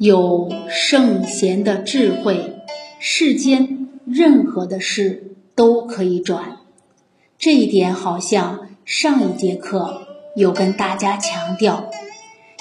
[0.00, 2.54] 有圣贤的智慧，
[2.98, 6.56] 世间任何的事都可以转。
[7.36, 11.90] 这一点好像上一节课有跟大家强调。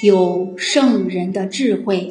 [0.00, 2.08] 有圣人的智慧，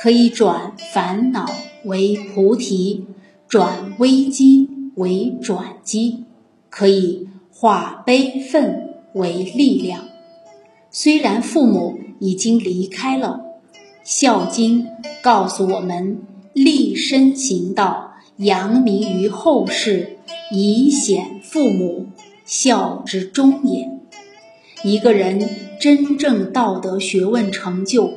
[0.00, 1.44] 可以转烦恼
[1.84, 3.04] 为菩提，
[3.46, 6.24] 转危机为转机，
[6.70, 10.08] 可以化悲愤为力量。
[10.90, 13.44] 虽然父母已经离开了，
[14.04, 14.84] 《孝经》
[15.22, 16.18] 告诉我们：
[16.52, 20.18] 立身行道，扬名于后世，
[20.50, 22.06] 以显父母，
[22.44, 23.88] 孝之终也。
[24.82, 28.12] 一个人真正道德学问成就，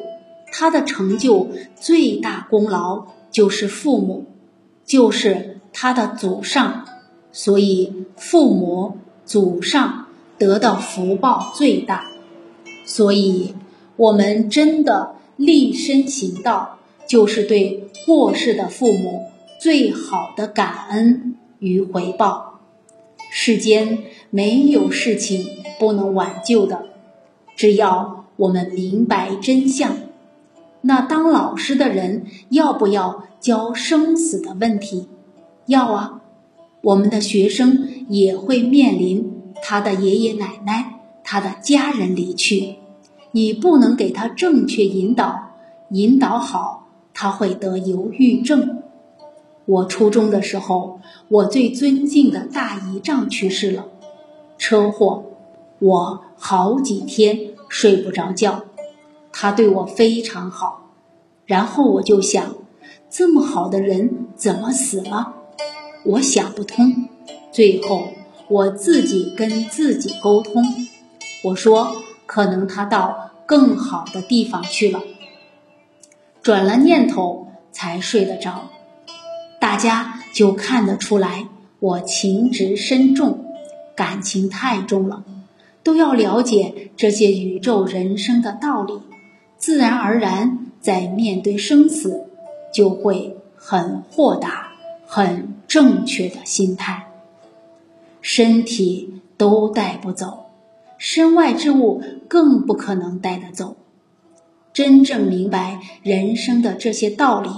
[0.51, 4.25] 他的成就最大功劳就是父母，
[4.83, 6.85] 就是他的祖上，
[7.31, 10.07] 所以父母祖上
[10.39, 12.05] 得到福报最大。
[12.87, 13.53] 所以，
[13.97, 19.25] 我们真的立身行道，就是对过世的父母
[19.59, 22.59] 最好的感恩与回报。
[23.31, 25.45] 世间没有事情
[25.79, 26.85] 不能挽救的，
[27.55, 29.97] 只要我们明白真相。
[30.81, 35.07] 那当老师的人要不要教生死的问题？
[35.65, 36.21] 要啊，
[36.81, 40.91] 我们的学生也会面临他的爷爷奶奶。
[41.27, 42.75] 他的家人离去，
[43.35, 45.57] 你不能给他正确引导，
[45.89, 48.81] 引导好，他会得忧郁症。
[49.65, 53.87] 我初中的时候，我最尊敬的大姨丈去世了，
[54.57, 55.25] 车祸，
[55.79, 58.63] 我好几天睡不着觉。
[59.33, 60.91] 他对我非常好，
[61.45, 62.55] 然后我就想，
[63.09, 65.33] 这么好的人怎么死了？
[66.05, 67.09] 我想不通。
[67.51, 68.07] 最后
[68.47, 70.63] 我自己跟自己沟通。
[71.43, 75.03] 我说：“可能他到更好的地方去了。”
[76.41, 78.69] 转了念头才睡得着，
[79.59, 81.47] 大家就看得出来
[81.79, 83.45] 我情执深重，
[83.95, 85.23] 感情太重了，
[85.81, 88.99] 都要了解这些宇宙人生的道理，
[89.57, 92.27] 自然而然在面对生死
[92.71, 94.73] 就会很豁达、
[95.07, 97.07] 很正确的心态。
[98.21, 100.44] 身体都带不走。
[100.97, 103.75] 身外之物更不可能带得走。
[104.73, 107.49] 真正明白人生的这些道理，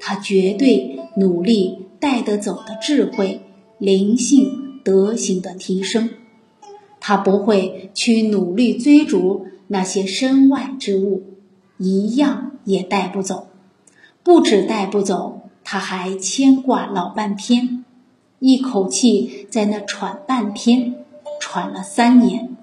[0.00, 3.42] 他绝对努力带得走的智慧、
[3.78, 6.10] 灵性、德行的提升。
[7.00, 11.22] 他不会去努力追逐那些身外之物，
[11.76, 13.48] 一样也带不走。
[14.22, 17.84] 不止带不走，他还牵挂老半天，
[18.38, 20.94] 一口气在那喘半天，
[21.38, 22.53] 喘了三年。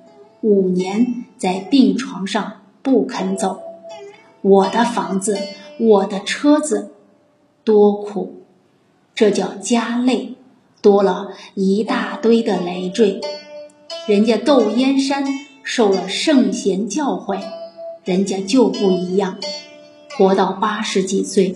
[0.42, 3.62] 五年在病床上不肯走，
[4.42, 5.38] 我的房子，
[5.80, 6.92] 我的车子，
[7.64, 8.42] 多苦，
[9.14, 10.34] 这叫家累，
[10.82, 13.22] 多了一大堆的累赘。
[14.08, 15.24] 人家窦燕山
[15.64, 17.40] 受了圣贤教诲，
[18.04, 19.38] 人家就不一样，
[20.18, 21.54] 活到八十几岁，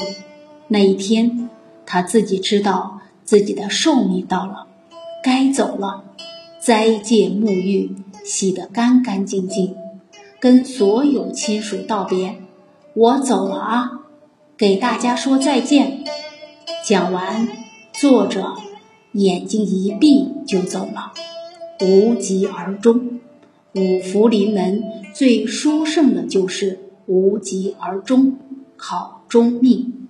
[0.67, 1.49] 那一天
[1.87, 4.67] 他自己知道自己的寿命到了，
[5.23, 6.03] 该走了，
[6.61, 7.95] 斋戒沐浴。
[8.25, 9.75] 洗得干干净净，
[10.39, 12.37] 跟所有亲属道别，
[12.95, 13.91] 我走了啊，
[14.57, 16.03] 给大家说再见。
[16.83, 17.47] 讲完，
[17.93, 18.55] 作者
[19.11, 21.13] 眼睛一闭就走了，
[21.81, 23.19] 无疾而终。
[23.75, 28.37] 五福临门，最殊胜的就是无疾而终，
[28.75, 30.07] 考终命。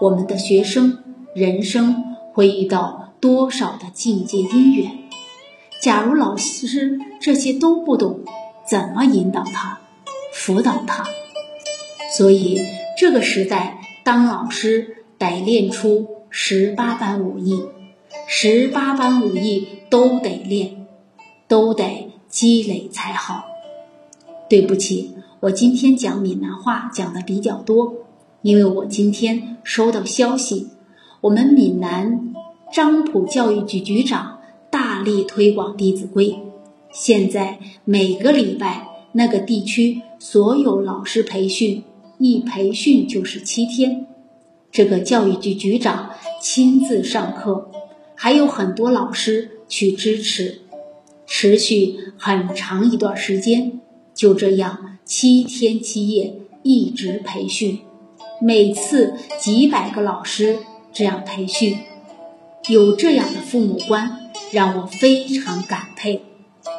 [0.00, 0.98] 我们的学生
[1.34, 4.99] 人生会遇到多少的境界因缘？
[5.82, 8.20] 假如老师这些都不懂，
[8.68, 9.80] 怎么引导他、
[10.34, 11.06] 辅导他？
[12.14, 12.60] 所以
[12.98, 17.62] 这个时代当老师得练出十八般武艺，
[18.28, 20.86] 十八般武艺都得练，
[21.48, 23.46] 都得积累才好。
[24.50, 27.94] 对不起，我今天讲闽南话讲的比较多，
[28.42, 30.68] 因为我今天收到消息，
[31.22, 32.34] 我们闽南
[32.70, 34.39] 漳浦教育局局长。
[35.00, 36.26] 大力推广《弟子规》，
[36.92, 41.82] 现在每个礼拜那个地区所有老师培训，
[42.18, 44.06] 一培训就是七天。
[44.70, 46.10] 这个教育局局长
[46.42, 47.70] 亲自上课，
[48.14, 50.60] 还有很多老师去支持，
[51.26, 53.80] 持续很长一段时间。
[54.12, 57.78] 就这样七天七夜一直培训，
[58.38, 60.58] 每次几百个老师
[60.92, 61.78] 这样培训，
[62.68, 64.19] 有这样的父母官。
[64.52, 66.22] 让我非常感佩，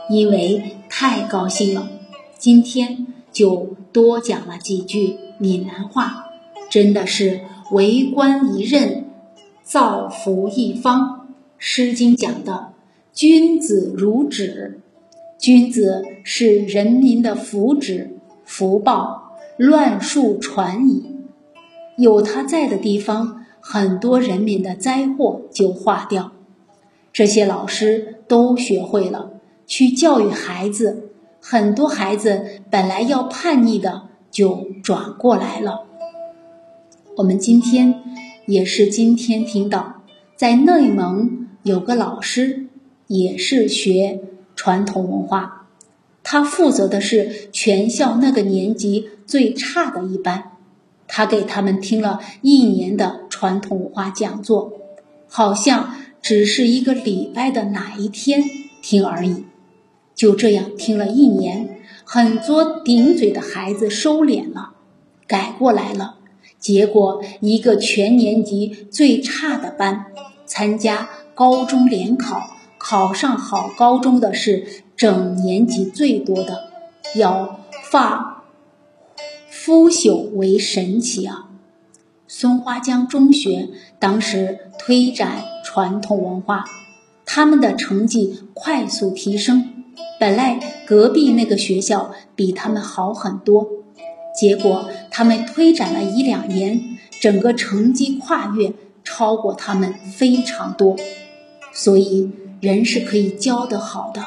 [0.09, 1.89] 因为太高兴了。
[2.37, 6.25] 今天就多讲了几句闽南话，
[6.69, 7.41] 真的是
[7.71, 9.05] 为官一任，
[9.63, 11.27] 造福一方。
[11.57, 12.73] 《诗经》讲的
[13.13, 14.81] “君子如止”，
[15.39, 18.09] 君子是人民的福祉、
[18.43, 21.15] 福报，乱数传矣。
[21.97, 26.31] 有他在的地方，很多人民的灾祸就化掉。
[27.13, 29.31] 这些老师都学会了
[29.67, 31.09] 去教育孩子，
[31.41, 35.85] 很多孩子本来要叛逆的，就转过来了。
[37.17, 38.01] 我们今天
[38.45, 40.03] 也是今天听到，
[40.35, 42.67] 在内蒙有个老师
[43.07, 44.21] 也是学
[44.55, 45.67] 传统文化，
[46.23, 50.51] 他负责的是全校那个年级最差的一班，
[51.07, 54.71] 他给他们听了一年的传统文化讲座，
[55.27, 58.43] 好像只是一个礼拜的哪一天
[58.81, 59.45] 听而已，
[60.13, 64.73] 就这样听了一年，很多顶嘴的孩子收敛了，
[65.27, 66.17] 改过来了。
[66.59, 70.05] 结果，一个全年级最差的班
[70.45, 76.69] 参加高中联考，考上好高中的是整年级最多的，
[77.15, 78.43] 要发
[79.49, 81.49] 腐朽为神奇啊！
[82.27, 86.65] 松花江中学当时推展传统文化，
[87.25, 89.85] 他们的成绩快速提升，
[90.19, 93.67] 本来隔壁那个学校比他们好很多。
[94.39, 98.73] 结果他们推展了一两年，整个成绩跨越
[99.03, 100.95] 超过他们非常多，
[101.73, 102.31] 所以
[102.61, 104.23] 人是可以教得好的。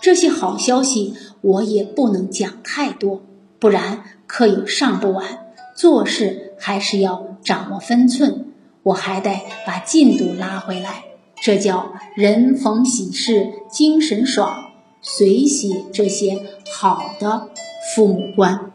[0.00, 3.22] 这些好消息我也不能讲太多，
[3.58, 5.46] 不然课又上不完，
[5.76, 8.47] 做事还是要掌握分寸。
[8.88, 9.30] 我还得
[9.66, 11.04] 把进度拉回来，
[11.42, 14.70] 这叫人逢喜事精神爽，
[15.02, 16.38] 随喜这些
[16.72, 17.48] 好的
[17.94, 18.67] 父母官。